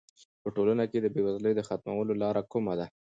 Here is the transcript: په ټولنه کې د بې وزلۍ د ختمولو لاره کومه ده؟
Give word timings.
په 0.41 0.49
ټولنه 0.55 0.83
کې 0.91 0.99
د 1.01 1.07
بې 1.13 1.21
وزلۍ 1.25 1.53
د 1.55 1.61
ختمولو 1.67 2.13
لاره 2.21 2.41
کومه 2.51 2.73
ده؟ 2.79 2.85